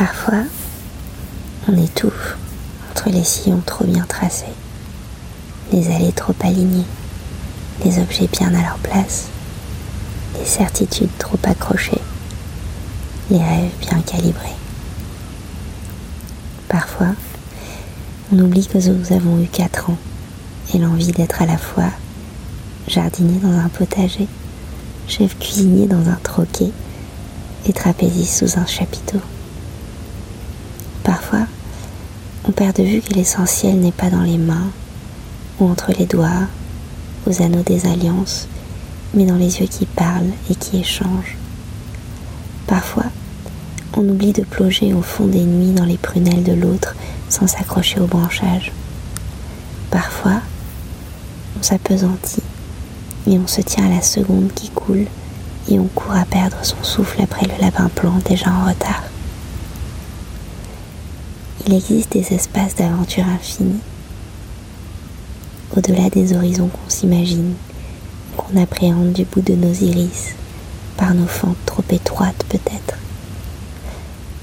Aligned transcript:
Parfois, 0.00 0.44
on 1.68 1.76
étouffe 1.76 2.38
entre 2.90 3.10
les 3.10 3.22
sillons 3.22 3.60
trop 3.66 3.84
bien 3.84 4.06
tracés, 4.08 4.46
les 5.72 5.94
allées 5.94 6.12
trop 6.12 6.32
alignées, 6.40 6.86
les 7.84 7.98
objets 7.98 8.26
bien 8.26 8.48
à 8.54 8.62
leur 8.62 8.78
place, 8.78 9.26
les 10.38 10.46
certitudes 10.46 11.10
trop 11.18 11.36
accrochées, 11.44 12.00
les 13.30 13.44
rêves 13.44 13.72
bien 13.82 14.00
calibrés. 14.00 14.56
Parfois, 16.66 17.14
on 18.32 18.38
oublie 18.38 18.68
que 18.68 18.78
nous 18.78 19.12
avons 19.12 19.38
eu 19.42 19.48
4 19.48 19.90
ans 19.90 19.98
et 20.72 20.78
l'envie 20.78 21.12
d'être 21.12 21.42
à 21.42 21.46
la 21.46 21.58
fois 21.58 21.90
jardinier 22.88 23.38
dans 23.38 23.52
un 23.52 23.68
potager, 23.68 24.28
chef 25.08 25.38
cuisinier 25.38 25.86
dans 25.86 26.08
un 26.08 26.18
troquet 26.22 26.72
et 27.66 27.74
trapéziste 27.74 28.38
sous 28.38 28.58
un 28.58 28.64
chapiteau. 28.64 29.20
Parfois, 31.02 31.46
on 32.46 32.52
perd 32.52 32.76
de 32.76 32.82
vue 32.82 33.00
que 33.00 33.14
l'essentiel 33.14 33.78
n'est 33.78 33.92
pas 33.92 34.10
dans 34.10 34.22
les 34.22 34.38
mains 34.38 34.70
ou 35.58 35.68
entre 35.68 35.92
les 35.98 36.06
doigts, 36.06 36.48
aux 37.26 37.42
anneaux 37.42 37.62
des 37.62 37.86
alliances, 37.86 38.48
mais 39.14 39.26
dans 39.26 39.36
les 39.36 39.60
yeux 39.60 39.66
qui 39.66 39.86
parlent 39.86 40.32
et 40.50 40.54
qui 40.54 40.78
échangent. 40.78 41.36
Parfois, 42.66 43.06
on 43.96 44.08
oublie 44.08 44.32
de 44.32 44.42
plonger 44.42 44.94
au 44.94 45.02
fond 45.02 45.26
des 45.26 45.44
nuits 45.44 45.72
dans 45.72 45.84
les 45.84 45.98
prunelles 45.98 46.44
de 46.44 46.52
l'autre 46.52 46.94
sans 47.28 47.46
s'accrocher 47.46 48.00
au 48.00 48.06
branchage. 48.06 48.72
Parfois, 49.90 50.40
on 51.58 51.62
s'apesantit 51.62 52.42
et 53.26 53.38
on 53.38 53.46
se 53.46 53.60
tient 53.60 53.86
à 53.86 53.94
la 53.94 54.02
seconde 54.02 54.50
qui 54.54 54.70
coule 54.70 55.06
et 55.68 55.78
on 55.78 55.86
court 55.86 56.14
à 56.14 56.24
perdre 56.24 56.56
son 56.62 56.82
souffle 56.82 57.20
après 57.22 57.46
le 57.46 57.60
lapin 57.60 57.88
plan 57.88 58.18
déjà 58.24 58.50
en 58.50 58.68
retard. 58.68 59.02
Il 61.66 61.74
existe 61.74 62.12
des 62.12 62.32
espaces 62.32 62.74
d'aventure 62.74 63.26
infinie, 63.28 63.80
au-delà 65.76 66.08
des 66.08 66.34
horizons 66.34 66.68
qu'on 66.68 66.88
s'imagine, 66.88 67.54
qu'on 68.36 68.60
appréhende 68.60 69.12
du 69.12 69.24
bout 69.24 69.42
de 69.42 69.54
nos 69.54 69.72
iris, 69.72 70.34
par 70.96 71.12
nos 71.14 71.26
fentes 71.26 71.56
trop 71.66 71.84
étroites 71.90 72.44
peut-être. 72.48 72.96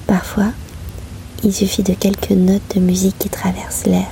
Parfois, 0.06 0.52
il 1.44 1.54
suffit 1.54 1.84
de 1.84 1.94
quelques 1.94 2.32
notes 2.32 2.76
de 2.76 2.80
musique 2.80 3.18
qui 3.18 3.30
traversent 3.30 3.86
l'air, 3.86 4.08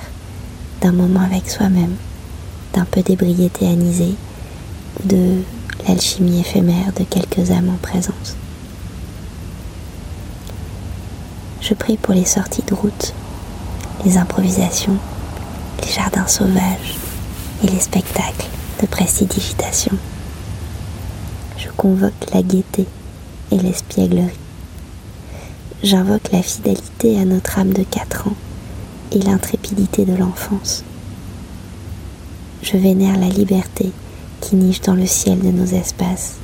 d'un 0.81 0.92
moment 0.92 1.22
avec 1.22 1.50
soi-même, 1.50 1.95
d'un 2.73 2.86
peu 2.86 3.02
d'ébriété 3.02 3.67
anisée 3.67 4.16
ou 5.00 5.08
de 5.08 5.42
l'alchimie 5.88 6.40
éphémère 6.40 6.92
de 6.97 7.03
quelques 7.03 7.52
âmes 7.52 7.69
en 7.69 7.78
présence. 7.78 8.36
Je 11.61 11.73
prie 11.73 11.98
pour 11.98 12.14
les 12.14 12.25
sorties 12.25 12.64
de 12.67 12.73
route, 12.73 13.14
les 14.03 14.17
improvisations, 14.17 14.98
les 15.81 15.92
jardins 15.92 16.28
sauvages 16.28 16.95
et 17.64 17.67
les 17.67 17.80
spectacles 17.80 18.47
de 18.81 18.88
prestidigitation. 18.88 19.97
Je 21.58 21.70
convoque 21.70 22.34
la 22.34 22.42
gaieté 22.44 22.86
et 23.52 23.58
l'espièglerie. 23.58 24.38
J'invoque 25.84 26.31
la 26.31 26.42
fidélité 26.42 27.20
à 27.20 27.25
notre 27.25 27.59
âme 27.59 27.73
de 27.73 27.84
quatre 27.84 28.28
ans 28.28 28.36
et 29.12 29.19
l'intrépidité 29.19 30.06
de 30.06 30.16
l'enfance. 30.16 30.84
Je 32.62 32.78
vénère 32.78 33.19
la 33.19 33.30
liberté 33.30 33.92
qui 34.42 34.56
niche 34.56 34.81
dans 34.81 34.95
le 34.95 35.06
ciel 35.06 35.40
de 35.40 35.52
nos 35.52 35.66
espaces. 35.66 36.36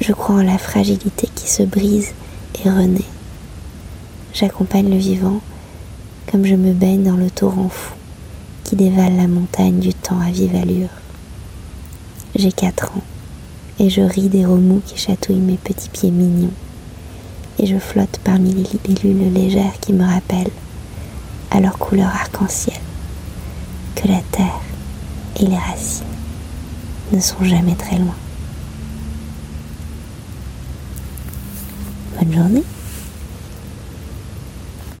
Je 0.00 0.12
crois 0.12 0.36
en 0.36 0.42
la 0.42 0.58
fragilité 0.58 1.28
qui 1.34 1.50
se 1.50 1.62
brise 1.62 2.12
et 2.64 2.70
renaît. 2.70 3.04
J'accompagne 4.34 4.88
le 4.88 4.96
vivant 4.96 5.40
comme 6.30 6.46
je 6.46 6.54
me 6.54 6.72
baigne 6.72 7.02
dans 7.02 7.16
le 7.16 7.30
torrent 7.30 7.68
fou 7.68 7.94
qui 8.64 8.76
dévale 8.76 9.16
la 9.16 9.28
montagne 9.28 9.78
du 9.78 9.92
temps 9.92 10.20
à 10.20 10.30
vive 10.30 10.56
allure. 10.56 10.88
J'ai 12.34 12.50
quatre 12.50 12.92
ans 12.92 13.02
et 13.78 13.90
je 13.90 14.00
ris 14.00 14.30
des 14.30 14.46
remous 14.46 14.80
qui 14.86 14.96
chatouillent 14.96 15.36
mes 15.36 15.58
petits 15.58 15.90
pieds 15.90 16.10
mignons 16.10 16.52
et 17.58 17.66
je 17.66 17.76
flotte 17.76 18.20
parmi 18.24 18.54
les 18.54 18.62
libellules 18.62 19.34
légères 19.34 19.78
qui 19.80 19.92
me 19.92 20.06
rappellent, 20.06 20.50
à 21.50 21.60
leur 21.60 21.76
couleur 21.76 22.08
arc-en-ciel, 22.08 22.80
que 23.94 24.08
la 24.08 24.20
terre 24.32 24.60
et 25.38 25.44
les 25.44 25.58
racines 25.58 26.06
ne 27.12 27.20
sont 27.20 27.44
jamais 27.44 27.74
très 27.74 27.98
loin. 27.98 28.14
Bonne 32.18 32.32
journée 32.32 32.64